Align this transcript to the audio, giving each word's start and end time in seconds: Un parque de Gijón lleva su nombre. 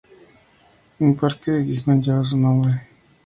Un 0.99 1.13
parque 1.15 1.51
de 1.51 1.63
Gijón 1.63 2.01
lleva 2.01 2.23
su 2.23 2.35
nombre. 2.35 2.73